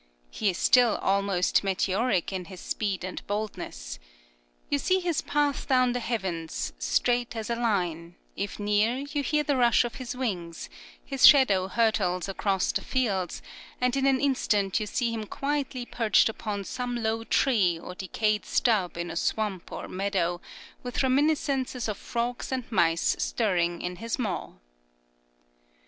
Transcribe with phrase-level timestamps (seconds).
[0.31, 3.99] He is still almost meteoric in his speed and boldness.
[4.67, 9.43] You see his path down the heavens, straight as a line; if near, you hear
[9.43, 10.71] the rush of his wings;
[11.05, 13.43] his shadow hurtles across the fields,
[13.79, 18.43] and in an instant you see him quietly perched upon some low tree or decayed
[18.43, 20.41] stub in a swamp or meadow,
[20.81, 24.53] with reminiscences of frogs and mice stirring in his maw.